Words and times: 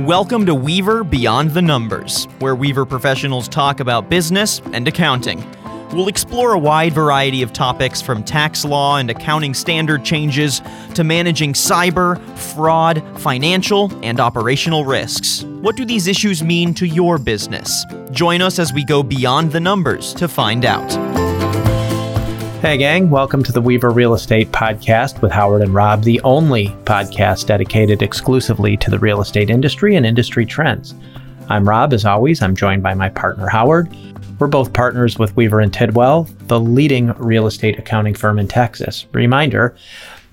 Welcome 0.00 0.44
to 0.44 0.54
Weaver 0.54 1.04
Beyond 1.04 1.52
the 1.52 1.62
Numbers, 1.62 2.26
where 2.40 2.54
Weaver 2.54 2.84
professionals 2.84 3.48
talk 3.48 3.80
about 3.80 4.10
business 4.10 4.60
and 4.74 4.86
accounting. 4.86 5.42
We'll 5.90 6.08
explore 6.08 6.52
a 6.52 6.58
wide 6.58 6.92
variety 6.92 7.40
of 7.40 7.54
topics 7.54 8.02
from 8.02 8.22
tax 8.22 8.62
law 8.62 8.98
and 8.98 9.08
accounting 9.08 9.54
standard 9.54 10.04
changes 10.04 10.60
to 10.96 11.02
managing 11.02 11.54
cyber, 11.54 12.20
fraud, 12.36 13.02
financial, 13.20 13.90
and 14.04 14.20
operational 14.20 14.84
risks. 14.84 15.44
What 15.44 15.76
do 15.76 15.86
these 15.86 16.08
issues 16.08 16.42
mean 16.42 16.74
to 16.74 16.86
your 16.86 17.16
business? 17.16 17.86
Join 18.10 18.42
us 18.42 18.58
as 18.58 18.74
we 18.74 18.84
go 18.84 19.02
beyond 19.02 19.50
the 19.50 19.60
numbers 19.60 20.12
to 20.14 20.28
find 20.28 20.66
out. 20.66 21.15
Hey, 22.66 22.78
gang, 22.78 23.10
welcome 23.10 23.44
to 23.44 23.52
the 23.52 23.60
Weaver 23.60 23.90
Real 23.90 24.12
Estate 24.12 24.50
Podcast 24.50 25.22
with 25.22 25.30
Howard 25.30 25.62
and 25.62 25.72
Rob, 25.72 26.02
the 26.02 26.20
only 26.22 26.70
podcast 26.82 27.46
dedicated 27.46 28.02
exclusively 28.02 28.76
to 28.78 28.90
the 28.90 28.98
real 28.98 29.20
estate 29.20 29.50
industry 29.50 29.94
and 29.94 30.04
industry 30.04 30.44
trends. 30.44 30.92
I'm 31.48 31.68
Rob, 31.68 31.92
as 31.92 32.04
always. 32.04 32.42
I'm 32.42 32.56
joined 32.56 32.82
by 32.82 32.94
my 32.94 33.08
partner, 33.08 33.46
Howard. 33.46 33.96
We're 34.40 34.48
both 34.48 34.72
partners 34.72 35.16
with 35.16 35.36
Weaver 35.36 35.60
and 35.60 35.72
Tidwell, 35.72 36.24
the 36.48 36.58
leading 36.58 37.12
real 37.18 37.46
estate 37.46 37.78
accounting 37.78 38.14
firm 38.14 38.36
in 38.36 38.48
Texas. 38.48 39.06
Reminder 39.12 39.76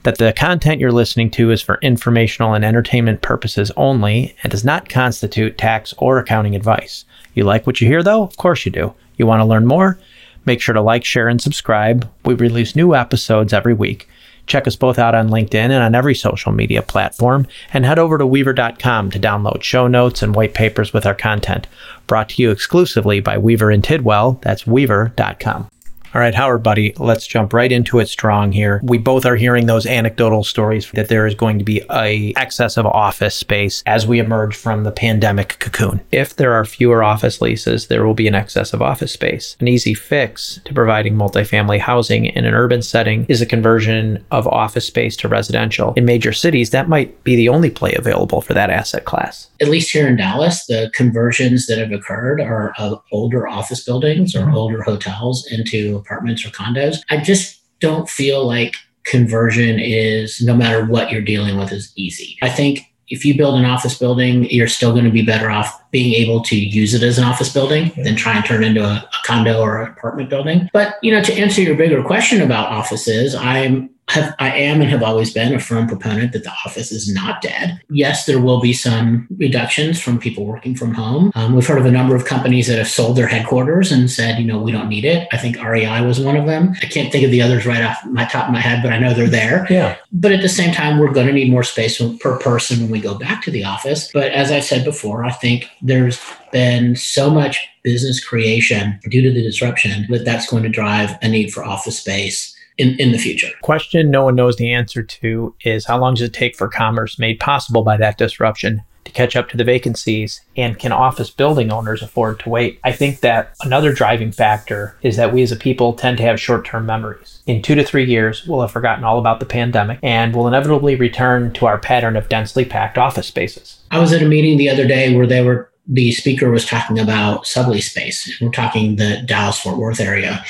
that 0.02 0.18
the 0.18 0.34
content 0.36 0.82
you're 0.82 0.92
listening 0.92 1.30
to 1.32 1.52
is 1.52 1.62
for 1.62 1.78
informational 1.84 2.56
and 2.56 2.66
entertainment 2.66 3.22
purposes 3.22 3.72
only 3.78 4.36
and 4.42 4.50
does 4.50 4.66
not 4.66 4.90
constitute 4.90 5.60
tax 5.60 5.94
or 6.00 6.18
accounting 6.18 6.56
advice. 6.56 7.06
You 7.36 7.44
like 7.44 7.68
what 7.68 7.80
you 7.80 7.88
hear, 7.88 8.02
though? 8.02 8.24
Of 8.24 8.38
course 8.38 8.66
you 8.66 8.72
do. 8.72 8.96
You 9.18 9.28
want 9.28 9.42
to 9.42 9.46
learn 9.46 9.68
more? 9.68 10.00
Make 10.46 10.62
sure 10.62 10.74
to 10.74 10.82
like, 10.82 11.06
share, 11.06 11.28
and 11.28 11.42
subscribe. 11.42 12.10
We 12.26 12.34
release 12.34 12.76
new 12.76 12.96
episodes 12.96 13.54
every 13.54 13.74
week. 13.74 14.08
Check 14.46 14.68
us 14.68 14.76
both 14.76 15.00
out 15.00 15.16
on 15.16 15.30
LinkedIn 15.30 15.56
and 15.56 15.84
on 15.84 15.96
every 15.96 16.16
social 16.16 16.52
media 16.52 16.82
platform, 16.82 17.48
and 17.74 17.86
head 17.86 18.00
over 18.00 18.18
to 18.18 18.26
weaver.com 18.26 19.12
to 19.12 19.20
download 19.20 19.64
show 19.64 19.88
notes 19.88 20.22
and 20.22 20.36
white 20.36 20.54
papers 20.54 20.92
with 20.92 21.06
our 21.06 21.16
content. 21.16 21.68
Brought 22.08 22.30
to 22.30 22.42
you 22.42 22.52
exclusively 22.52 23.22
by 23.22 23.38
Weaver 23.38 23.72
and 23.72 23.84
Tidwell. 23.84 24.40
That's 24.42 24.68
weaver.com. 24.68 25.73
All 26.16 26.22
right, 26.22 26.36
Howard, 26.36 26.62
buddy, 26.62 26.94
let's 26.98 27.26
jump 27.26 27.54
right 27.54 27.72
into 27.72 27.98
it 27.98 28.08
strong 28.08 28.52
here. 28.52 28.80
We 28.84 29.00
both 29.00 29.26
are 29.26 29.36
hearing 29.36 29.66
those 29.66 29.88
anecdotal 29.88 30.44
stories 30.44 30.92
that 30.92 31.08
there 31.08 31.26
is 31.26 31.34
going 31.34 31.58
to 31.58 31.66
be 31.66 31.82
a 31.90 32.34
excess 32.38 32.78
of 32.78 32.86
office 32.86 33.34
space 33.34 33.82
as 33.88 34.06
we 34.06 34.20
emerge 34.20 34.56
from 34.56 34.84
the 34.84 34.92
pandemic 34.92 35.58
cocoon. 35.58 36.02
If 36.12 36.36
there 36.36 36.54
are 36.54 36.66
fewer 36.66 37.04
office 37.04 37.42
leases, 37.42 37.88
there 37.88 38.06
will 38.06 38.14
be 38.14 38.28
an 38.28 38.36
excess 38.36 38.74
of 38.74 38.82
office 38.84 39.12
space. 39.12 39.58
An 39.60 39.68
easy 39.68 39.96
fix 39.96 40.62
to 40.66 40.74
providing 40.76 41.16
multifamily 41.16 41.80
housing 41.80 42.28
in 42.28 42.46
an 42.46 42.54
urban 42.54 42.84
setting 42.84 43.26
is 43.28 43.42
a 43.42 43.48
conversion 43.48 44.24
of 44.30 44.48
office 44.48 44.86
space 44.86 45.18
to 45.18 45.28
residential. 45.28 45.94
In 45.96 46.06
major 46.06 46.32
cities, 46.32 46.70
that 46.70 46.90
might 46.90 47.24
be 47.24 47.36
the 47.36 47.50
only 47.50 47.72
play 47.72 47.96
available 47.96 48.42
for 48.42 48.54
that 48.54 48.70
asset 48.70 49.06
class. 49.06 49.50
At 49.60 49.70
least 49.70 49.92
here 49.92 50.08
in 50.08 50.18
Dallas, 50.18 50.68
the 50.68 50.92
conversions 50.94 51.66
that 51.66 51.80
have 51.80 51.92
occurred 51.92 52.40
are 52.40 52.72
of 52.78 53.02
older 53.12 53.48
office 53.48 53.84
buildings 53.84 54.36
or 54.36 54.42
mm-hmm. 54.42 54.56
older 54.56 54.84
hotels 54.84 55.48
into 55.50 56.03
apartments 56.04 56.46
or 56.46 56.50
condos. 56.50 56.98
I 57.10 57.18
just 57.18 57.62
don't 57.80 58.10
feel 58.10 58.46
like 58.46 58.76
conversion 59.04 59.80
is, 59.80 60.42
no 60.42 60.56
matter 60.56 60.86
what 60.86 61.12
you're 61.12 61.22
dealing 61.22 61.58
with, 61.58 61.72
is 61.72 61.92
easy. 61.96 62.38
I 62.42 62.50
think 62.50 62.80
if 63.08 63.26
you 63.26 63.38
build 63.38 63.60
an 63.60 63.66
office 63.66 63.98
building, 63.98 64.50
you're 64.50 64.68
still 64.68 64.92
going 64.92 65.06
to 65.06 65.12
be 65.12 65.26
better 65.26 65.50
off 65.50 65.83
being 65.94 66.14
able 66.16 66.42
to 66.42 66.58
use 66.58 66.96
it 66.96 67.04
as 67.04 67.20
an 67.20 67.24
office 67.24 67.54
building 67.54 67.92
than 68.04 68.16
try 68.16 68.36
and 68.36 68.44
turn 68.44 68.64
it 68.64 68.68
into 68.68 68.84
a, 68.84 68.96
a 68.96 69.26
condo 69.26 69.62
or 69.62 69.84
an 69.84 69.92
apartment 69.92 70.30
building. 70.30 70.68
But 70.74 70.96
you 71.04 71.12
know, 71.14 71.22
to 71.24 71.34
answer 71.34 71.62
your 71.62 71.78
bigger 71.78 72.04
question 72.04 72.42
about 72.42 72.70
offices, 72.70 73.36
I'm 73.36 73.94
have, 74.10 74.36
I 74.38 74.52
am 74.52 74.82
and 74.82 74.90
have 74.90 75.02
always 75.02 75.34
been 75.34 75.54
a 75.54 75.60
firm 75.60 75.88
proponent 75.88 76.34
that 76.34 76.44
the 76.44 76.52
office 76.66 76.92
is 76.92 77.12
not 77.14 77.42
dead. 77.42 77.80
Yes, 77.90 78.26
there 78.26 78.40
will 78.40 78.60
be 78.60 78.74
some 78.74 79.28
reductions 79.38 80.02
from 80.02 80.20
people 80.20 80.46
working 80.46 80.76
from 80.76 80.94
home. 80.94 81.32
Um, 81.36 81.56
we've 81.56 81.66
heard 81.66 81.78
of 81.78 81.86
a 81.86 81.92
number 81.92 82.16
of 82.16 82.26
companies 82.26 82.68
that 82.68 82.78
have 82.78 82.90
sold 82.90 83.16
their 83.16 83.28
headquarters 83.28 83.92
and 83.92 84.12
said, 84.12 84.40
you 84.40 84.46
know, 84.46 84.62
we 84.62 84.72
don't 84.72 84.90
need 84.90 85.06
it. 85.06 85.28
I 85.32 85.38
think 85.38 85.62
REI 85.62 86.06
was 86.06 86.20
one 86.20 86.36
of 86.36 86.46
them. 86.46 86.76
I 86.82 86.86
can't 86.86 87.12
think 87.12 87.24
of 87.24 87.32
the 87.32 87.42
others 87.42 87.66
right 87.66 87.82
off 87.82 88.06
my 88.06 88.26
top 88.26 88.48
of 88.48 88.54
my 88.54 88.60
head, 88.60 88.84
but 88.84 88.92
I 88.92 89.00
know 89.00 89.14
they're 89.14 89.28
there. 89.28 89.68
Yeah. 89.74 89.98
But 90.12 90.32
at 90.32 90.44
the 90.44 90.50
same 90.50 90.72
time, 90.72 91.00
we're 91.00 91.12
going 91.12 91.26
to 91.26 91.34
need 91.34 91.50
more 91.50 91.64
space 91.64 92.00
per 92.20 92.38
person 92.38 92.80
when 92.80 92.92
we 92.92 93.02
go 93.02 93.16
back 93.16 93.42
to 93.44 93.50
the 93.50 93.64
office. 93.64 94.12
But 94.14 94.32
as 94.32 94.52
I 94.52 94.60
said 94.60 94.86
before, 94.86 95.24
I 95.24 95.32
think 95.32 95.68
there's 95.84 96.20
been 96.52 96.96
so 96.96 97.30
much 97.30 97.60
business 97.84 98.24
creation 98.24 98.98
due 99.10 99.22
to 99.22 99.32
the 99.32 99.44
disruption 99.44 100.08
that 100.10 100.26
that's 100.26 100.50
going 100.50 100.64
to 100.64 100.70
drive 100.70 101.12
a 101.22 101.28
need 101.28 101.54
for 101.54 101.64
office 101.64 102.00
space 102.00 102.56
in, 102.78 103.00
in 103.00 103.12
the 103.12 103.18
future. 103.18 103.50
Question 103.62 104.10
no 104.10 104.24
one 104.24 104.36
knows 104.36 104.56
the 104.56 104.72
answer 104.72 105.04
to 105.04 105.54
is 105.64 105.86
how 105.86 106.00
long 106.00 106.16
does 106.16 106.24
it 106.24 106.34
take 106.34 106.56
for 106.56 106.68
commerce 106.68 107.20
made 107.20 107.40
possible 107.40 107.84
by 107.84 107.98
that 107.98 108.18
disruption 108.18 108.82
to 109.04 109.12
catch 109.12 109.36
up 109.36 109.50
to 109.50 109.58
the 109.58 109.66
vacancies? 109.66 110.42
And 110.56 110.80
can 110.80 110.94
office 110.94 111.30
building 111.30 111.72
owners 111.72 112.02
afford 112.02 112.40
to 112.40 112.50
wait? 112.50 112.80
I 112.86 112.94
think 112.94 113.20
that 113.20 113.54
another 113.62 113.92
driving 113.92 114.32
factor 114.32 114.98
is 115.02 115.18
that 115.18 115.34
we 115.34 115.44
as 115.44 115.52
a 115.52 115.58
people 115.58 115.94
tend 115.94 116.18
to 116.18 116.24
have 116.24 116.40
short 116.40 116.66
term 116.66 116.86
memories. 116.86 117.44
In 117.46 117.62
two 117.62 117.76
to 117.76 117.84
three 117.84 118.06
years, 118.06 118.48
we'll 118.48 118.62
have 118.62 118.72
forgotten 118.72 119.04
all 119.04 119.20
about 119.20 119.42
the 119.42 119.46
pandemic 119.46 120.00
and 120.02 120.34
will 120.34 120.48
inevitably 120.48 120.96
return 120.96 121.52
to 121.54 121.66
our 121.66 121.78
pattern 121.78 122.16
of 122.16 122.30
densely 122.30 122.64
packed 122.64 122.98
office 122.98 123.28
spaces. 123.28 123.80
I 123.92 124.00
was 124.00 124.14
at 124.14 124.24
a 124.24 124.28
meeting 124.28 124.58
the 124.58 124.70
other 124.70 124.88
day 124.88 125.16
where 125.16 125.28
they 125.28 125.44
were 125.44 125.70
the 125.88 126.12
speaker 126.12 126.50
was 126.50 126.66
talking 126.66 127.00
about 127.00 127.44
sublease 127.44 127.90
space. 127.90 128.38
We're 128.42 128.50
talking 128.50 128.96
the 128.96 129.22
Dallas 129.26 129.60
Fort 129.60 129.78
Worth 129.78 130.00
area. 130.00 130.44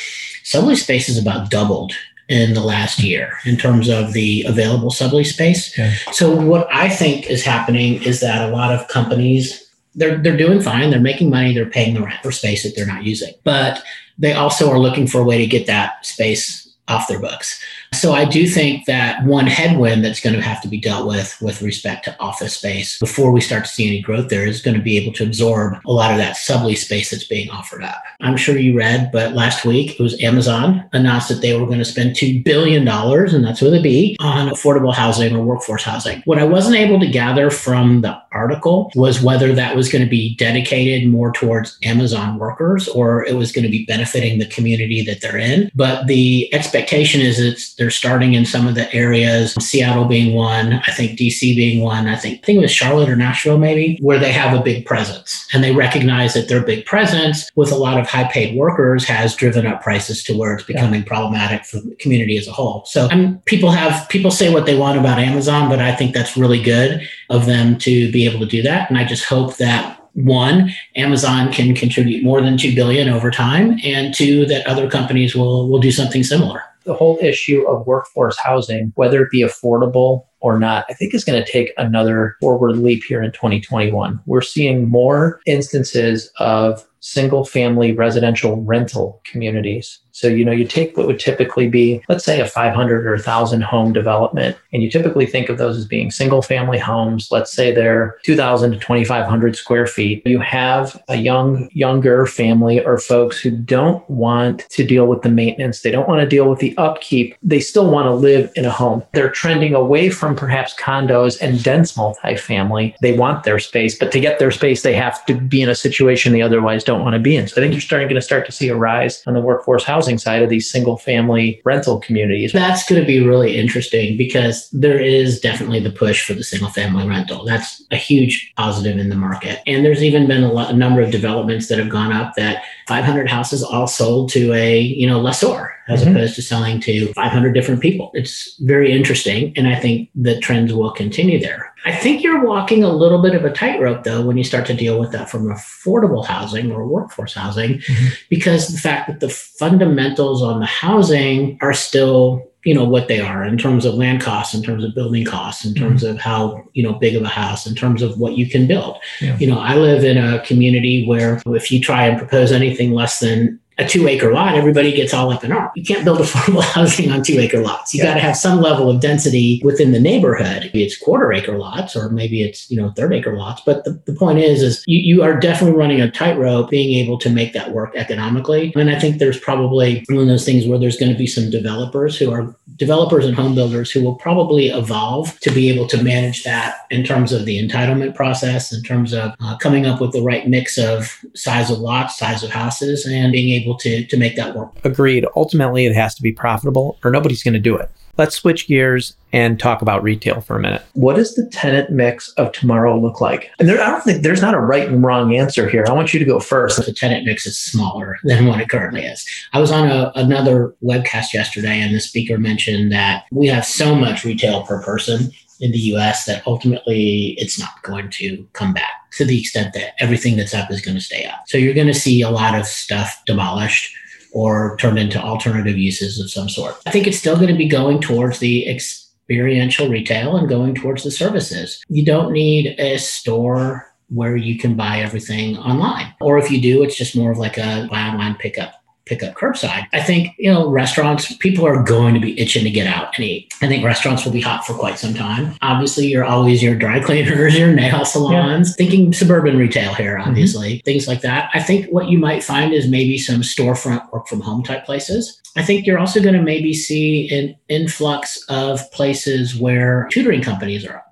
Sublease 0.43 0.83
space 0.83 1.07
has 1.07 1.17
about 1.17 1.49
doubled 1.49 1.93
in 2.29 2.53
the 2.53 2.61
last 2.61 2.99
year 2.99 3.37
in 3.45 3.57
terms 3.57 3.89
of 3.89 4.13
the 4.13 4.43
available 4.47 4.89
sublease 4.89 5.33
space. 5.33 5.77
So 6.11 6.33
what 6.33 6.67
I 6.71 6.89
think 6.89 7.29
is 7.29 7.43
happening 7.43 8.01
is 8.03 8.21
that 8.21 8.47
a 8.47 8.53
lot 8.53 8.73
of 8.73 8.87
companies 8.87 9.59
they're 9.95 10.17
they're 10.17 10.37
doing 10.37 10.61
fine, 10.61 10.89
they're 10.89 10.99
making 10.99 11.29
money, 11.29 11.53
they're 11.53 11.69
paying 11.69 11.93
the 11.93 12.01
rent 12.01 12.21
for 12.23 12.31
space 12.31 12.63
that 12.63 12.75
they're 12.75 12.85
not 12.85 13.03
using. 13.03 13.33
But 13.43 13.83
they 14.17 14.33
also 14.33 14.69
are 14.71 14.79
looking 14.79 15.07
for 15.07 15.21
a 15.21 15.23
way 15.23 15.37
to 15.37 15.47
get 15.47 15.67
that 15.67 16.05
space 16.05 16.62
off 16.87 17.07
their 17.07 17.19
books. 17.19 17.61
So 17.93 18.11
I 18.11 18.25
do 18.25 18.45
think 18.47 18.85
that 18.85 19.23
one 19.25 19.47
headwind 19.47 20.03
that's 20.03 20.19
going 20.19 20.35
to 20.35 20.41
have 20.41 20.61
to 20.63 20.67
be 20.67 20.79
dealt 20.79 21.07
with 21.07 21.37
with 21.41 21.61
respect 21.61 22.03
to 22.05 22.19
office 22.19 22.57
space 22.57 22.99
before 22.99 23.31
we 23.31 23.39
start 23.39 23.63
to 23.63 23.69
see 23.69 23.87
any 23.87 24.01
growth 24.01 24.29
there 24.29 24.45
is 24.45 24.61
going 24.61 24.75
to 24.75 24.83
be 24.83 24.97
able 24.97 25.13
to 25.13 25.23
absorb 25.23 25.77
a 25.85 25.91
lot 25.91 26.11
of 26.11 26.17
that 26.17 26.35
sublease 26.35 26.79
space 26.79 27.11
that's 27.11 27.23
being 27.23 27.49
offered 27.49 27.83
up. 27.83 28.03
I'm 28.19 28.35
sure 28.35 28.57
you 28.57 28.77
read, 28.77 29.11
but 29.13 29.33
last 29.33 29.63
week 29.63 29.97
it 29.97 30.03
was 30.03 30.21
Amazon 30.21 30.83
announced 30.91 31.29
that 31.29 31.41
they 31.41 31.57
were 31.57 31.65
going 31.65 31.79
to 31.79 31.85
spend 31.85 32.15
$2 32.15 32.43
billion, 32.43 32.87
and 32.87 33.45
that's 33.45 33.61
with 33.61 33.73
a 33.73 33.81
B, 33.81 34.17
on 34.19 34.49
affordable 34.49 34.93
housing 34.93 35.35
or 35.35 35.43
workforce 35.43 35.83
housing. 35.83 36.21
What 36.25 36.39
I 36.39 36.43
wasn't 36.43 36.75
able 36.75 36.99
to 36.99 37.07
gather 37.07 37.49
from 37.49 38.01
the 38.01 38.21
article 38.31 38.91
was 38.95 39.21
whether 39.21 39.53
that 39.53 39.75
was 39.75 39.89
going 39.89 40.03
to 40.03 40.09
be 40.09 40.35
dedicated 40.35 41.09
more 41.09 41.31
towards 41.31 41.77
Amazon 41.83 42.39
workers 42.39 42.87
or 42.89 43.25
it 43.25 43.35
was 43.35 43.51
going 43.51 43.63
to 43.63 43.69
be 43.69 43.85
benefiting 43.85 44.39
the 44.39 44.47
community 44.47 45.03
that 45.03 45.21
they're 45.21 45.37
in. 45.37 45.71
But 45.75 46.07
the 46.07 46.53
expectation 46.53 46.72
is 46.73 47.39
it's 47.39 47.75
they're 47.75 47.89
starting 47.89 48.33
in 48.33 48.45
some 48.45 48.67
of 48.67 48.75
the 48.75 48.93
areas, 48.93 49.53
Seattle 49.59 50.05
being 50.05 50.33
one, 50.33 50.81
I 50.87 50.91
think 50.91 51.17
DC 51.17 51.55
being 51.55 51.81
one, 51.81 52.07
I 52.07 52.15
think 52.15 52.39
I 52.43 52.45
think 52.45 52.57
it 52.57 52.61
was 52.61 52.71
Charlotte 52.71 53.09
or 53.09 53.15
Nashville 53.15 53.57
maybe, 53.57 53.97
where 54.01 54.19
they 54.19 54.31
have 54.31 54.57
a 54.57 54.63
big 54.63 54.85
presence. 54.85 55.47
And 55.53 55.63
they 55.63 55.73
recognize 55.73 56.33
that 56.33 56.47
their 56.47 56.63
big 56.63 56.85
presence 56.85 57.49
with 57.55 57.71
a 57.71 57.75
lot 57.75 57.99
of 57.99 58.07
high 58.07 58.25
paid 58.25 58.55
workers 58.55 59.05
has 59.05 59.35
driven 59.35 59.65
up 59.65 59.81
prices 59.81 60.23
to 60.25 60.37
where 60.37 60.55
it's 60.55 60.63
becoming 60.63 61.01
yeah. 61.01 61.07
problematic 61.07 61.65
for 61.65 61.79
the 61.79 61.95
community 61.95 62.37
as 62.37 62.47
a 62.47 62.51
whole. 62.51 62.83
So 62.85 63.07
people 63.45 63.71
have 63.71 64.07
people 64.09 64.31
say 64.31 64.53
what 64.53 64.65
they 64.65 64.77
want 64.77 64.99
about 64.99 65.19
Amazon, 65.19 65.69
but 65.69 65.79
I 65.79 65.95
think 65.95 66.13
that's 66.13 66.37
really 66.37 66.61
good 66.61 67.07
of 67.29 67.45
them 67.45 67.77
to 67.79 68.11
be 68.11 68.27
able 68.27 68.39
to 68.39 68.45
do 68.45 68.61
that. 68.63 68.89
And 68.89 68.97
I 68.97 69.05
just 69.05 69.25
hope 69.25 69.57
that 69.57 69.99
one, 70.13 70.71
Amazon 70.95 71.51
can 71.51 71.75
contribute 71.75 72.23
more 72.23 72.41
than 72.41 72.57
two 72.57 72.75
billion 72.75 73.09
over 73.09 73.31
time, 73.31 73.77
and 73.83 74.13
two, 74.13 74.45
that 74.45 74.65
other 74.67 74.89
companies 74.89 75.35
will 75.35 75.69
will 75.69 75.79
do 75.79 75.91
something 75.91 76.23
similar. 76.23 76.63
The 76.85 76.93
whole 76.93 77.17
issue 77.21 77.65
of 77.67 77.87
workforce 77.87 78.37
housing, 78.37 78.91
whether 78.95 79.23
it 79.23 79.31
be 79.31 79.41
affordable 79.41 80.25
or 80.41 80.59
not, 80.59 80.85
I 80.89 80.93
think 80.93 81.13
is 81.13 81.23
going 81.23 81.41
to 81.41 81.49
take 81.49 81.71
another 81.77 82.35
forward 82.41 82.77
leap 82.77 83.03
here 83.05 83.23
in 83.23 83.31
2021. 83.31 84.19
We're 84.25 84.41
seeing 84.41 84.89
more 84.89 85.39
instances 85.45 86.29
of 86.37 86.85
single 86.99 87.45
family 87.45 87.93
residential 87.93 88.61
rental 88.61 89.21
communities. 89.23 89.99
So, 90.13 90.27
you 90.27 90.45
know, 90.45 90.51
you 90.51 90.65
take 90.65 90.95
what 90.95 91.07
would 91.07 91.19
typically 91.19 91.67
be, 91.67 92.03
let's 92.07 92.23
say, 92.23 92.39
a 92.39 92.47
500 92.47 93.05
or 93.05 93.15
1,000 93.15 93.61
home 93.61 93.93
development, 93.93 94.55
and 94.71 94.83
you 94.83 94.89
typically 94.89 95.25
think 95.25 95.49
of 95.49 95.57
those 95.57 95.75
as 95.75 95.85
being 95.85 96.11
single 96.11 96.43
family 96.43 96.77
homes. 96.77 97.29
Let's 97.31 97.51
say 97.51 97.73
they're 97.73 98.17
2,000 98.23 98.71
to 98.71 98.77
2,500 98.77 99.55
square 99.55 99.87
feet. 99.87 100.21
You 100.25 100.39
have 100.39 101.01
a 101.09 101.15
young, 101.15 101.67
younger 101.73 102.27
family 102.27 102.83
or 102.83 102.99
folks 102.99 103.39
who 103.39 103.49
don't 103.49 104.07
want 104.07 104.69
to 104.69 104.85
deal 104.85 105.07
with 105.07 105.23
the 105.23 105.29
maintenance. 105.29 105.81
They 105.81 105.91
don't 105.91 106.07
want 106.07 106.21
to 106.21 106.27
deal 106.27 106.47
with 106.47 106.59
the 106.59 106.77
upkeep. 106.77 107.35
They 107.41 107.59
still 107.59 107.89
want 107.89 108.05
to 108.05 108.13
live 108.13 108.51
in 108.55 108.65
a 108.65 108.71
home. 108.71 109.03
They're 109.13 109.31
trending 109.31 109.73
away 109.73 110.11
from 110.11 110.35
perhaps 110.35 110.75
condos 110.75 111.41
and 111.41 111.63
dense 111.63 111.93
multifamily. 111.93 112.95
They 113.01 113.17
want 113.17 113.45
their 113.45 113.57
space, 113.57 113.97
but 113.97 114.11
to 114.11 114.19
get 114.19 114.37
their 114.37 114.51
space, 114.51 114.83
they 114.83 114.93
have 114.93 115.25
to 115.25 115.33
be 115.33 115.63
in 115.63 115.69
a 115.69 115.75
situation 115.75 116.33
they 116.33 116.43
otherwise 116.43 116.83
don't 116.83 117.01
want 117.01 117.15
to 117.15 117.19
be 117.19 117.35
in. 117.35 117.47
So 117.47 117.59
I 117.59 117.63
think 117.63 117.73
you're 117.73 117.81
starting 117.81 118.09
to 118.09 118.21
start 118.21 118.45
to 118.45 118.51
see 118.51 118.69
a 118.69 118.75
rise 118.75 119.23
on 119.25 119.33
the 119.33 119.41
workforce 119.41 119.83
housing 119.83 120.02
housing 120.03 120.17
side 120.17 120.41
of 120.41 120.49
these 120.49 120.69
single 120.69 120.97
family 120.97 121.61
rental 121.63 121.97
communities. 121.97 122.51
That's 122.51 122.85
going 122.89 122.99
to 122.99 123.07
be 123.07 123.25
really 123.25 123.57
interesting 123.57 124.17
because 124.17 124.69
there 124.71 124.99
is 124.99 125.39
definitely 125.39 125.79
the 125.79 125.91
push 125.91 126.25
for 126.25 126.33
the 126.33 126.43
single 126.43 126.69
family 126.69 127.07
rental. 127.07 127.45
That's 127.45 127.81
a 127.89 127.95
huge 127.95 128.51
positive 128.57 128.97
in 128.97 129.07
the 129.07 129.15
market. 129.15 129.61
And 129.65 129.85
there's 129.85 130.03
even 130.03 130.27
been 130.27 130.43
a, 130.43 130.51
lot, 130.51 130.71
a 130.71 130.75
number 130.75 131.01
of 131.01 131.09
developments 131.09 131.69
that 131.69 131.79
have 131.79 131.87
gone 131.87 132.11
up 132.11 132.33
that 132.35 132.63
500 132.89 133.29
houses 133.29 133.63
all 133.63 133.87
sold 133.87 134.29
to 134.31 134.51
a, 134.51 134.77
you 134.77 135.07
know, 135.07 135.21
lessor 135.21 135.73
as 135.87 136.01
mm-hmm. 136.01 136.15
opposed 136.15 136.35
to 136.35 136.41
selling 136.41 136.79
to 136.81 137.11
500 137.13 137.53
different 137.53 137.81
people. 137.81 138.11
It's 138.13 138.55
very 138.61 138.91
interesting. 138.91 139.53
And 139.57 139.67
I 139.67 139.75
think 139.75 140.09
the 140.15 140.39
trends 140.39 140.73
will 140.73 140.91
continue 140.91 141.39
there. 141.39 141.73
I 141.85 141.93
think 141.93 142.23
you're 142.23 142.45
walking 142.45 142.83
a 142.83 142.89
little 142.89 143.21
bit 143.21 143.35
of 143.35 143.43
a 143.43 143.51
tightrope, 143.51 144.03
though, 144.03 144.25
when 144.25 144.37
you 144.37 144.43
start 144.43 144.65
to 144.67 144.73
deal 144.73 144.99
with 144.99 145.11
that 145.11 145.29
from 145.29 145.47
affordable 145.47 146.25
housing 146.25 146.71
or 146.71 146.87
workforce 146.87 147.33
housing, 147.33 147.79
mm-hmm. 147.79 148.13
because 148.29 148.69
the 148.69 148.79
fact 148.79 149.07
that 149.07 149.19
the 149.19 149.29
fundamentals 149.29 150.41
on 150.41 150.61
the 150.61 150.65
housing 150.65 151.57
are 151.61 151.73
still 151.73 152.49
you 152.63 152.73
know 152.73 152.85
what 152.85 153.07
they 153.07 153.19
are 153.19 153.43
in 153.43 153.57
terms 153.57 153.85
of 153.85 153.93
land 153.95 154.21
costs 154.21 154.53
in 154.53 154.63
terms 154.63 154.83
of 154.83 154.95
building 154.95 155.25
costs 155.25 155.65
in 155.65 155.73
terms 155.73 156.03
mm-hmm. 156.03 156.15
of 156.15 156.19
how 156.19 156.63
you 156.73 156.81
know 156.81 156.93
big 156.93 157.15
of 157.15 157.21
a 157.21 157.27
house 157.27 157.67
in 157.67 157.75
terms 157.75 158.01
of 158.01 158.17
what 158.19 158.37
you 158.37 158.49
can 158.49 158.65
build 158.65 158.97
yeah. 159.19 159.37
you 159.37 159.47
know 159.47 159.59
i 159.59 159.75
live 159.75 160.03
in 160.03 160.17
a 160.17 160.39
community 160.45 161.05
where 161.05 161.41
if 161.47 161.71
you 161.71 161.81
try 161.81 162.05
and 162.05 162.17
propose 162.17 162.51
anything 162.51 162.93
less 162.93 163.19
than 163.19 163.59
a 163.77 163.87
two 163.87 164.07
acre 164.07 164.33
lot, 164.33 164.55
everybody 164.55 164.91
gets 164.91 165.13
all 165.13 165.31
up 165.31 165.43
in 165.43 165.51
arms. 165.51 165.71
You 165.75 165.83
can't 165.83 166.05
build 166.05 166.19
affordable 166.19 166.63
housing 166.63 167.11
on 167.11 167.23
two 167.23 167.39
acre 167.39 167.61
lots. 167.61 167.93
You 167.93 167.99
yeah. 167.99 168.11
got 168.11 168.13
to 168.15 168.19
have 168.19 168.37
some 168.37 168.61
level 168.61 168.89
of 168.89 168.99
density 168.99 169.61
within 169.63 169.91
the 169.91 169.99
neighborhood. 169.99 170.63
Maybe 170.63 170.83
it's 170.83 170.97
quarter 170.97 171.31
acre 171.33 171.57
lots 171.57 171.95
or 171.95 172.09
maybe 172.09 172.43
it's, 172.43 172.69
you 172.69 172.77
know, 172.77 172.91
third 172.91 173.13
acre 173.13 173.35
lots. 173.35 173.61
But 173.65 173.83
the, 173.83 174.01
the 174.05 174.13
point 174.13 174.39
is, 174.39 174.61
is 174.61 174.83
you, 174.87 174.99
you 174.99 175.23
are 175.23 175.39
definitely 175.39 175.77
running 175.77 176.01
a 176.01 176.11
tightrope 176.11 176.69
being 176.69 176.97
able 177.03 177.17
to 177.19 177.29
make 177.29 177.53
that 177.53 177.71
work 177.71 177.95
economically. 177.95 178.73
And 178.75 178.89
I 178.89 178.99
think 178.99 179.17
there's 179.17 179.39
probably 179.39 180.03
one 180.09 180.19
of 180.19 180.27
those 180.27 180.45
things 180.45 180.67
where 180.67 180.79
there's 180.79 180.97
going 180.97 181.11
to 181.11 181.17
be 181.17 181.27
some 181.27 181.49
developers 181.49 182.17
who 182.17 182.31
are 182.31 182.55
developers 182.75 183.25
and 183.25 183.35
home 183.35 183.55
builders 183.55 183.91
who 183.91 184.03
will 184.03 184.15
probably 184.15 184.67
evolve 184.67 185.39
to 185.39 185.51
be 185.51 185.69
able 185.69 185.87
to 185.87 186.03
manage 186.03 186.43
that 186.43 186.85
in 186.89 187.03
terms 187.03 187.31
of 187.31 187.45
the 187.45 187.65
entitlement 187.65 188.15
process, 188.15 188.71
in 188.73 188.81
terms 188.83 189.13
of 189.13 189.33
uh, 189.41 189.57
coming 189.57 189.85
up 189.85 190.01
with 190.01 190.11
the 190.11 190.21
right 190.21 190.47
mix 190.47 190.77
of 190.77 191.19
size 191.35 191.69
of 191.69 191.79
lots, 191.79 192.17
size 192.17 192.43
of 192.43 192.49
houses, 192.49 193.05
and 193.05 193.31
being 193.31 193.49
able 193.49 193.62
able 193.63 193.77
to 193.79 194.05
to 194.05 194.17
make 194.17 194.35
that 194.35 194.55
work. 194.55 194.71
Agreed. 194.83 195.25
Ultimately, 195.35 195.85
it 195.85 195.95
has 195.95 196.15
to 196.15 196.21
be 196.21 196.31
profitable, 196.31 196.97
or 197.03 197.11
nobody's 197.11 197.43
going 197.43 197.53
to 197.53 197.59
do 197.59 197.77
it. 197.77 197.89
Let's 198.15 198.35
switch 198.35 198.67
gears 198.67 199.15
and 199.31 199.59
talk 199.59 199.81
about 199.81 200.03
retail 200.03 200.39
for 200.39 200.55
a 200.55 200.61
minute. 200.61 200.83
What 200.93 201.15
does 201.15 201.33
the 201.33 201.47
tenant 201.47 201.89
mix 201.89 202.29
of 202.33 202.51
tomorrow 202.51 202.99
look 202.99 203.19
like? 203.19 203.49
And 203.57 203.67
there, 203.67 203.81
I 203.81 203.89
don't 203.89 204.03
think 204.03 204.21
there's 204.21 204.41
not 204.41 204.53
a 204.53 204.59
right 204.59 204.87
and 204.87 205.03
wrong 205.03 205.35
answer 205.35 205.67
here. 205.67 205.83
I 205.87 205.93
want 205.93 206.13
you 206.13 206.19
to 206.19 206.25
go 206.25 206.39
first. 206.39 206.85
The 206.85 206.93
tenant 206.93 207.25
mix 207.25 207.47
is 207.47 207.57
smaller 207.57 208.19
than 208.23 208.45
what 208.45 208.61
it 208.61 208.69
currently 208.69 209.01
is. 209.01 209.27
I 209.51 209.59
was 209.59 209.71
on 209.71 209.89
a, 209.89 210.11
another 210.13 210.75
webcast 210.83 211.33
yesterday, 211.33 211.81
and 211.81 211.95
the 211.95 211.99
speaker 211.99 212.37
mentioned 212.37 212.91
that 212.91 213.25
we 213.31 213.47
have 213.47 213.65
so 213.65 213.95
much 213.95 214.23
retail 214.23 214.61
per 214.61 214.83
person 214.83 215.31
in 215.59 215.71
the 215.71 215.79
US 215.79 216.25
that 216.25 216.45
ultimately 216.45 217.35
it's 217.39 217.57
not 217.57 217.81
going 217.81 218.09
to 218.11 218.45
come 218.53 218.73
back 218.73 219.02
to 219.17 219.25
the 219.25 219.39
extent 219.39 219.73
that 219.73 219.93
everything 219.99 220.37
that's 220.37 220.53
up 220.53 220.71
is 220.71 220.81
going 220.81 220.95
to 220.95 221.01
stay 221.01 221.25
up. 221.25 221.43
So 221.47 221.57
you're 221.57 221.73
going 221.73 221.87
to 221.87 221.93
see 221.93 222.21
a 222.21 222.29
lot 222.29 222.55
of 222.57 222.65
stuff 222.65 223.21
demolished 223.25 223.95
or 224.31 224.75
turned 224.77 224.97
into 224.97 225.21
alternative 225.21 225.77
uses 225.77 226.19
of 226.19 226.31
some 226.31 226.49
sort. 226.49 226.75
I 226.85 226.91
think 226.91 227.05
it's 227.07 227.19
still 227.19 227.35
going 227.35 227.49
to 227.49 227.53
be 227.53 227.67
going 227.67 228.01
towards 228.01 228.39
the 228.39 228.67
experiential 228.67 229.87
retail 229.87 230.35
and 230.35 230.49
going 230.49 230.75
towards 230.75 231.03
the 231.03 231.11
services. 231.11 231.83
You 231.87 232.03
don't 232.03 232.31
need 232.31 232.75
a 232.79 232.97
store 232.97 233.93
where 234.09 234.35
you 234.35 234.57
can 234.57 234.75
buy 234.75 234.99
everything 234.99 235.57
online. 235.57 236.13
Or 236.19 236.37
if 236.37 236.51
you 236.51 236.61
do, 236.61 236.83
it's 236.83 236.97
just 236.97 237.15
more 237.15 237.31
of 237.31 237.37
like 237.37 237.57
a 237.57 237.87
buy 237.89 238.01
online 238.01 238.35
pickup 238.35 238.82
pick 239.05 239.23
up 239.23 239.33
curbside. 239.35 239.85
I 239.93 240.01
think, 240.01 240.35
you 240.37 240.51
know, 240.51 240.69
restaurants, 240.69 241.35
people 241.37 241.65
are 241.65 241.83
going 241.83 242.13
to 242.13 242.19
be 242.19 242.39
itching 242.39 242.63
to 242.63 242.69
get 242.69 242.87
out 242.87 243.15
and 243.17 243.25
eat. 243.25 243.53
I 243.61 243.67
think 243.67 243.83
restaurants 243.83 244.23
will 244.23 244.31
be 244.31 244.41
hot 244.41 244.65
for 244.65 244.73
quite 244.73 244.97
some 244.97 245.13
time. 245.13 245.55
Obviously, 245.61 246.07
you're 246.07 246.23
always 246.23 246.63
your 246.63 246.75
dry 246.75 246.99
cleaners, 247.03 247.57
your 247.57 247.73
nail 247.73 248.05
salons, 248.05 248.69
yeah. 248.69 248.75
thinking 248.75 249.13
suburban 249.13 249.57
retail 249.57 249.93
here, 249.93 250.17
mm-hmm. 250.17 250.29
obviously, 250.29 250.75
mm-hmm. 250.75 250.85
things 250.85 251.07
like 251.07 251.21
that. 251.21 251.49
I 251.53 251.61
think 251.61 251.87
what 251.91 252.09
you 252.09 252.17
might 252.17 252.43
find 252.43 252.73
is 252.73 252.87
maybe 252.87 253.17
some 253.17 253.41
storefront 253.41 254.11
work 254.11 254.27
from 254.27 254.41
home 254.41 254.63
type 254.63 254.85
places. 254.85 255.41
I 255.55 255.63
think 255.63 255.85
you're 255.85 255.99
also 255.99 256.21
going 256.21 256.35
to 256.35 256.41
maybe 256.41 256.73
see 256.73 257.29
an 257.29 257.55
influx 257.69 258.43
of 258.49 258.89
places 258.91 259.55
where 259.55 260.07
tutoring 260.11 260.41
companies 260.41 260.85
are 260.85 261.03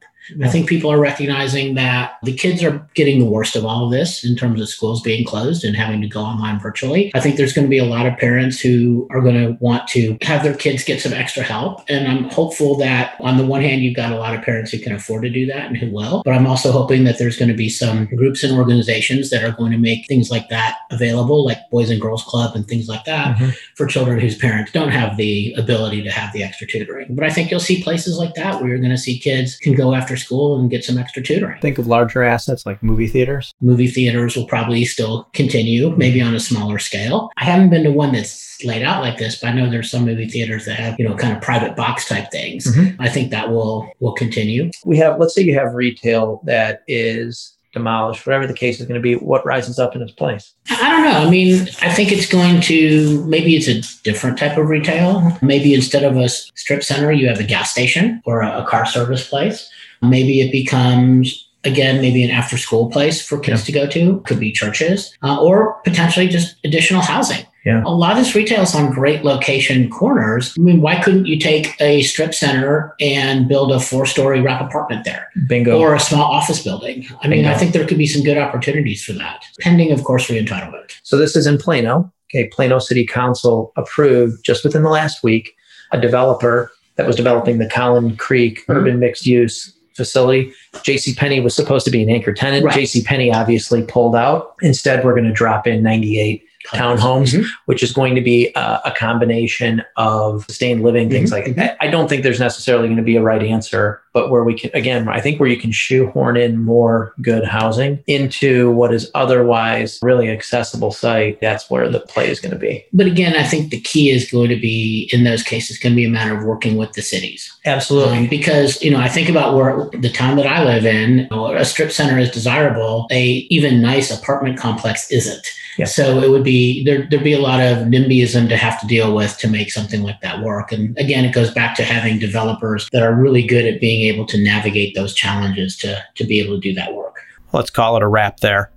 I 0.43 0.49
think 0.49 0.67
people 0.67 0.91
are 0.91 0.99
recognizing 0.99 1.75
that 1.75 2.13
the 2.23 2.33
kids 2.33 2.63
are 2.63 2.87
getting 2.93 3.19
the 3.19 3.25
worst 3.25 3.55
of 3.55 3.65
all 3.65 3.85
of 3.85 3.91
this 3.91 4.23
in 4.23 4.35
terms 4.35 4.61
of 4.61 4.69
schools 4.69 5.01
being 5.01 5.25
closed 5.25 5.63
and 5.63 5.75
having 5.75 6.01
to 6.01 6.07
go 6.07 6.21
online 6.21 6.59
virtually. 6.59 7.11
I 7.13 7.19
think 7.19 7.35
there's 7.35 7.53
going 7.53 7.65
to 7.65 7.69
be 7.69 7.77
a 7.77 7.85
lot 7.85 8.05
of 8.05 8.17
parents 8.17 8.59
who 8.59 9.07
are 9.11 9.21
going 9.21 9.35
to 9.35 9.57
want 9.59 9.87
to 9.89 10.17
have 10.21 10.43
their 10.43 10.55
kids 10.55 10.83
get 10.83 11.01
some 11.01 11.13
extra 11.13 11.43
help. 11.43 11.81
And 11.89 12.07
I'm 12.07 12.25
hopeful 12.29 12.75
that 12.77 13.15
on 13.19 13.37
the 13.37 13.45
one 13.45 13.61
hand, 13.61 13.81
you've 13.81 13.95
got 13.95 14.11
a 14.11 14.17
lot 14.17 14.35
of 14.35 14.43
parents 14.43 14.71
who 14.71 14.79
can 14.79 14.93
afford 14.93 15.23
to 15.23 15.29
do 15.29 15.45
that 15.47 15.67
and 15.67 15.77
who 15.77 15.91
will. 15.91 16.21
But 16.23 16.33
I'm 16.33 16.47
also 16.47 16.71
hoping 16.71 17.03
that 17.05 17.17
there's 17.17 17.37
going 17.37 17.49
to 17.49 17.55
be 17.55 17.69
some 17.69 18.05
groups 18.05 18.43
and 18.43 18.57
organizations 18.57 19.29
that 19.29 19.43
are 19.43 19.51
going 19.51 19.71
to 19.71 19.77
make 19.77 20.07
things 20.07 20.31
like 20.31 20.49
that 20.49 20.77
available, 20.91 21.45
like 21.45 21.57
Boys 21.69 21.89
and 21.89 22.01
Girls 22.01 22.23
Club 22.23 22.55
and 22.55 22.67
things 22.67 22.87
like 22.87 23.05
that 23.05 23.37
mm-hmm. 23.37 23.49
for 23.75 23.85
children 23.85 24.19
whose 24.19 24.37
parents 24.37 24.71
don't 24.71 24.91
have 24.91 25.17
the 25.17 25.53
ability 25.57 26.03
to 26.03 26.11
have 26.11 26.33
the 26.33 26.43
extra 26.43 26.67
tutoring. 26.67 27.15
But 27.15 27.25
I 27.25 27.29
think 27.29 27.51
you'll 27.51 27.59
see 27.59 27.83
places 27.83 28.17
like 28.17 28.33
that 28.35 28.59
where 28.59 28.69
you're 28.69 28.79
going 28.79 28.91
to 28.91 28.97
see 28.97 29.19
kids 29.19 29.55
can 29.55 29.73
go 29.73 29.93
after 29.93 30.15
school 30.21 30.59
and 30.59 30.69
get 30.69 30.83
some 30.83 30.97
extra 30.97 31.21
tutoring. 31.21 31.59
Think 31.61 31.77
of 31.77 31.87
larger 31.87 32.23
assets 32.23 32.65
like 32.65 32.81
movie 32.81 33.07
theaters. 33.07 33.53
Movie 33.61 33.87
theaters 33.87 34.35
will 34.35 34.47
probably 34.47 34.85
still 34.85 35.27
continue, 35.33 35.95
maybe 35.97 36.21
on 36.21 36.35
a 36.35 36.39
smaller 36.39 36.79
scale. 36.79 37.29
I 37.37 37.45
haven't 37.45 37.69
been 37.69 37.83
to 37.83 37.91
one 37.91 38.13
that's 38.13 38.63
laid 38.63 38.83
out 38.83 39.01
like 39.01 39.17
this, 39.17 39.39
but 39.39 39.49
I 39.49 39.53
know 39.53 39.69
there's 39.69 39.89
some 39.89 40.05
movie 40.05 40.29
theaters 40.29 40.65
that 40.65 40.75
have, 40.75 40.99
you 40.99 41.07
know, 41.07 41.15
kind 41.15 41.35
of 41.35 41.41
private 41.41 41.75
box 41.75 42.07
type 42.07 42.31
things. 42.31 42.65
Mm-hmm. 42.67 43.01
I 43.01 43.09
think 43.09 43.31
that 43.31 43.49
will 43.49 43.91
will 43.99 44.13
continue. 44.13 44.71
We 44.85 44.97
have 44.97 45.19
let's 45.19 45.35
say 45.35 45.41
you 45.41 45.55
have 45.55 45.73
retail 45.73 46.41
that 46.45 46.83
is 46.87 47.57
demolished, 47.73 48.25
whatever 48.25 48.47
the 48.47 48.53
case 48.53 48.79
is 48.79 48.85
going 48.85 48.99
to 48.99 49.01
be, 49.01 49.15
what 49.15 49.45
rises 49.45 49.79
up 49.79 49.95
in 49.95 50.01
its 50.01 50.11
place? 50.11 50.53
I 50.69 50.89
don't 50.89 51.03
know. 51.03 51.27
I 51.27 51.29
mean, 51.29 51.61
I 51.81 51.93
think 51.93 52.11
it's 52.11 52.27
going 52.27 52.61
to 52.61 53.23
maybe 53.25 53.55
it's 53.55 53.67
a 53.67 54.03
different 54.03 54.37
type 54.37 54.57
of 54.57 54.67
retail. 54.67 55.37
Maybe 55.41 55.73
instead 55.73 56.03
of 56.03 56.17
a 56.17 56.29
strip 56.29 56.83
center, 56.83 57.11
you 57.11 57.27
have 57.27 57.39
a 57.39 57.43
gas 57.43 57.71
station 57.71 58.21
or 58.25 58.41
a, 58.41 58.65
car 58.67 58.85
service 58.85 59.27
place. 59.27 59.69
Maybe 60.01 60.41
it 60.41 60.51
becomes 60.51 61.47
again 61.63 62.01
maybe 62.01 62.23
an 62.23 62.31
after 62.31 62.57
school 62.57 62.89
place 62.89 63.21
for 63.21 63.39
kids 63.39 63.61
yeah. 63.61 63.65
to 63.65 63.71
go 63.71 63.91
to 63.91 64.19
could 64.21 64.39
be 64.39 64.51
churches 64.51 65.15
uh, 65.21 65.39
or 65.39 65.79
potentially 65.83 66.27
just 66.27 66.55
additional 66.63 67.03
housing 67.03 67.45
yeah. 67.65 67.83
A 67.85 67.93
lot 67.93 68.13
of 68.13 68.17
this 68.17 68.33
retail 68.33 68.61
is 68.61 68.73
on 68.73 68.91
great 68.91 69.23
location 69.23 69.89
corners. 69.89 70.55
I 70.57 70.61
mean, 70.61 70.81
why 70.81 71.01
couldn't 71.01 71.27
you 71.27 71.37
take 71.37 71.79
a 71.79 72.01
strip 72.01 72.33
center 72.33 72.95
and 72.99 73.47
build 73.47 73.71
a 73.71 73.79
four 73.79 74.07
story 74.07 74.41
wrap 74.41 74.61
apartment 74.61 75.05
there? 75.05 75.29
Bingo. 75.47 75.79
Or 75.79 75.93
a 75.93 75.99
small 75.99 76.23
office 76.23 76.63
building? 76.63 77.05
I 77.21 77.27
mean, 77.27 77.41
Bingo. 77.41 77.51
I 77.51 77.57
think 77.57 77.73
there 77.73 77.85
could 77.85 77.99
be 77.99 78.07
some 78.07 78.23
good 78.23 78.37
opportunities 78.37 79.03
for 79.03 79.13
that, 79.13 79.43
pending, 79.59 79.91
of 79.91 80.03
course, 80.03 80.29
re-entitlement. 80.29 80.97
So 81.03 81.17
this 81.17 81.35
is 81.35 81.45
in 81.45 81.59
Plano. 81.59 82.11
Okay. 82.33 82.47
Plano 82.47 82.79
City 82.79 83.05
Council 83.05 83.73
approved 83.75 84.43
just 84.43 84.63
within 84.63 84.83
the 84.83 84.89
last 84.89 85.21
week 85.21 85.53
a 85.91 85.99
developer 85.99 86.71
that 86.95 87.05
was 87.05 87.15
developing 87.15 87.59
the 87.59 87.69
Collin 87.69 88.15
Creek 88.15 88.61
mm-hmm. 88.61 88.71
urban 88.71 88.99
mixed 88.99 89.27
use 89.27 89.71
facility. 90.01 90.51
JC 90.73 91.15
Penney 91.15 91.39
was 91.39 91.55
supposed 91.55 91.85
to 91.85 91.91
be 91.91 92.01
an 92.01 92.09
anchor 92.09 92.33
tenant. 92.33 92.65
Right. 92.65 92.77
JC 92.77 93.05
Penney 93.05 93.31
obviously 93.31 93.83
pulled 93.83 94.15
out. 94.15 94.55
Instead, 94.61 95.05
we're 95.05 95.13
going 95.13 95.27
to 95.27 95.33
drop 95.33 95.67
in 95.67 95.83
98 95.83 96.43
townhomes, 96.67 97.33
mm-hmm. 97.33 97.47
which 97.65 97.83
is 97.83 97.91
going 97.91 98.15
to 98.15 98.21
be 98.21 98.51
a, 98.55 98.81
a 98.85 98.93
combination 98.95 99.83
of 99.97 100.45
sustained 100.45 100.83
living, 100.83 101.09
things 101.09 101.31
mm-hmm. 101.31 101.47
like 101.47 101.55
that. 101.55 101.77
I 101.81 101.87
don't 101.87 102.07
think 102.07 102.23
there's 102.23 102.39
necessarily 102.39 102.87
going 102.87 102.97
to 102.97 103.03
be 103.03 103.15
a 103.15 103.21
right 103.21 103.43
answer 103.43 104.01
but 104.13 104.29
where 104.29 104.43
we 104.43 104.53
can 104.53 104.69
again 104.73 105.07
i 105.07 105.19
think 105.19 105.39
where 105.39 105.49
you 105.49 105.57
can 105.57 105.71
shoehorn 105.71 106.37
in 106.37 106.63
more 106.63 107.13
good 107.21 107.45
housing 107.45 108.03
into 108.07 108.71
what 108.71 108.93
is 108.93 109.09
otherwise 109.15 109.99
really 110.01 110.29
accessible 110.29 110.91
site 110.91 111.39
that's 111.41 111.69
where 111.69 111.89
the 111.89 111.99
play 111.99 112.29
is 112.29 112.39
going 112.39 112.53
to 112.53 112.59
be. 112.59 112.85
But 112.93 113.07
again 113.07 113.35
i 113.35 113.43
think 113.43 113.71
the 113.71 113.81
key 113.81 114.09
is 114.09 114.29
going 114.29 114.49
to 114.49 114.59
be 114.59 115.09
in 115.13 115.23
those 115.23 115.43
cases 115.43 115.77
going 115.77 115.93
to 115.93 115.95
be 115.95 116.05
a 116.05 116.09
matter 116.09 116.37
of 116.37 116.43
working 116.43 116.77
with 116.77 116.93
the 116.93 117.01
cities. 117.01 117.51
Absolutely. 117.65 118.17
Um, 118.17 118.27
because 118.27 118.81
you 118.81 118.91
know 118.91 118.99
i 118.99 119.07
think 119.07 119.29
about 119.29 119.55
where 119.55 119.89
the 119.93 120.09
town 120.11 120.37
that 120.37 120.47
i 120.47 120.63
live 120.63 120.85
in 120.85 121.19
you 121.19 121.27
know, 121.31 121.53
a 121.53 121.65
strip 121.65 121.91
center 121.91 122.17
is 122.17 122.31
desirable 122.31 123.07
a 123.11 123.23
even 123.49 123.81
nice 123.81 124.11
apartment 124.11 124.57
complex 124.57 125.09
isn't. 125.11 125.47
Yeah. 125.77 125.85
so 125.85 126.19
it 126.19 126.29
would 126.29 126.43
be 126.43 126.83
there 126.83 127.07
there'd 127.09 127.23
be 127.23 127.33
a 127.33 127.39
lot 127.39 127.61
of 127.61 127.87
nimbyism 127.87 128.49
to 128.49 128.57
have 128.57 128.79
to 128.81 128.87
deal 128.87 129.15
with 129.15 129.37
to 129.37 129.47
make 129.47 129.71
something 129.71 130.03
like 130.03 130.19
that 130.21 130.41
work. 130.41 130.71
And 130.71 130.97
again 130.97 131.23
it 131.23 131.33
goes 131.33 131.51
back 131.51 131.75
to 131.75 131.83
having 131.83 132.19
developers 132.19 132.89
that 132.91 133.03
are 133.03 133.15
really 133.15 133.43
good 133.43 133.65
at 133.65 133.79
being 133.79 134.00
being 134.01 134.13
able 134.13 134.25
to 134.25 134.37
navigate 134.37 134.95
those 134.95 135.13
challenges 135.13 135.77
to, 135.77 136.03
to 136.15 136.23
be 136.23 136.39
able 136.39 136.55
to 136.55 136.61
do 136.61 136.73
that 136.73 136.93
work. 136.93 137.23
Let's 137.53 137.69
call 137.69 137.97
it 137.97 138.03
a 138.03 138.07
wrap 138.07 138.39
there. 138.39 138.71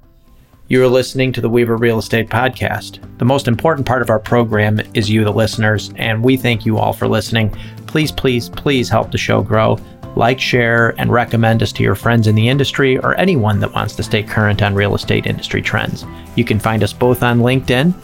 You 0.68 0.82
are 0.82 0.88
listening 0.88 1.32
to 1.32 1.40
the 1.40 1.48
Weaver 1.48 1.76
Real 1.76 1.98
Estate 1.98 2.28
Podcast. 2.28 2.98
The 3.18 3.24
most 3.24 3.48
important 3.48 3.86
part 3.86 4.02
of 4.02 4.10
our 4.10 4.18
program 4.18 4.80
is 4.92 5.10
you, 5.10 5.24
the 5.24 5.32
listeners, 5.32 5.92
and 5.96 6.22
we 6.22 6.36
thank 6.36 6.66
you 6.66 6.78
all 6.78 6.92
for 6.92 7.08
listening. 7.08 7.50
Please, 7.86 8.10
please, 8.12 8.48
please 8.48 8.88
help 8.88 9.12
the 9.12 9.18
show 9.18 9.42
grow. 9.42 9.78
Like, 10.16 10.40
share, 10.40 10.94
and 11.00 11.12
recommend 11.12 11.62
us 11.62 11.72
to 11.72 11.82
your 11.82 11.94
friends 11.94 12.26
in 12.26 12.34
the 12.34 12.48
industry 12.48 12.98
or 12.98 13.16
anyone 13.16 13.60
that 13.60 13.72
wants 13.72 13.96
to 13.96 14.02
stay 14.02 14.22
current 14.22 14.62
on 14.62 14.74
real 14.74 14.94
estate 14.94 15.26
industry 15.26 15.60
trends. 15.60 16.04
You 16.36 16.44
can 16.44 16.58
find 16.58 16.82
us 16.82 16.92
both 16.92 17.22
on 17.22 17.40
LinkedIn 17.40 17.94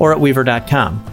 or 0.00 0.12
at 0.12 0.20
weaver.com. 0.20 1.04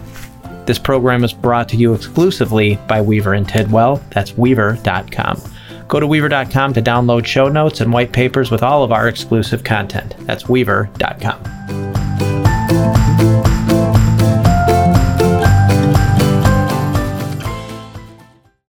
This 0.66 0.78
program 0.78 1.24
is 1.24 1.32
brought 1.32 1.68
to 1.70 1.76
you 1.76 1.92
exclusively 1.92 2.78
by 2.88 3.00
Weaver 3.00 3.34
and 3.34 3.48
Tidwell. 3.48 4.02
That's 4.10 4.36
weaver.com. 4.36 5.40
Go 5.88 6.00
to 6.00 6.06
weaver.com 6.06 6.74
to 6.74 6.82
download 6.82 7.26
show 7.26 7.48
notes 7.48 7.80
and 7.80 7.92
white 7.92 8.12
papers 8.12 8.50
with 8.50 8.62
all 8.62 8.82
of 8.82 8.92
our 8.92 9.08
exclusive 9.08 9.64
content. 9.64 10.14
That's 10.20 10.48
weaver.com. 10.48 11.42